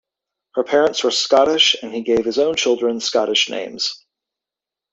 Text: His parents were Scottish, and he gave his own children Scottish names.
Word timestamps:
His 0.55 0.63
parents 0.65 1.03
were 1.03 1.11
Scottish, 1.11 1.75
and 1.83 1.93
he 1.93 2.01
gave 2.01 2.25
his 2.25 2.39
own 2.39 2.55
children 2.55 2.99
Scottish 2.99 3.49
names. 3.51 4.03